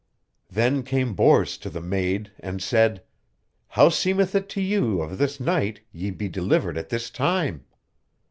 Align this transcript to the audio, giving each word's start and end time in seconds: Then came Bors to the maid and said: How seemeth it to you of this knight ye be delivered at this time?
Then 0.49 0.81
came 0.81 1.13
Bors 1.13 1.59
to 1.59 1.69
the 1.69 1.79
maid 1.79 2.31
and 2.39 2.59
said: 2.59 3.03
How 3.67 3.89
seemeth 3.89 4.33
it 4.33 4.49
to 4.49 4.59
you 4.59 4.99
of 4.99 5.19
this 5.19 5.39
knight 5.39 5.81
ye 5.91 6.09
be 6.09 6.27
delivered 6.27 6.75
at 6.75 6.89
this 6.89 7.11
time? 7.11 7.65